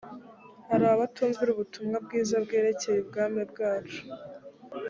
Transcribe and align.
hari 0.69 0.85
abatumvira 0.93 1.49
ubutumwa 1.51 1.97
bwiza 2.05 2.35
bwerekeye 2.43 2.99
umwami 3.03 3.39
wacu 3.61 4.01